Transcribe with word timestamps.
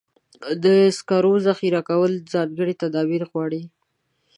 د 0.63 0.65
سکرو 0.97 1.33
ذخیره 1.45 1.81
کول 1.89 2.11
ځانګړي 2.33 2.73
تدابیر 2.83 3.21
غواړي. 3.31 3.61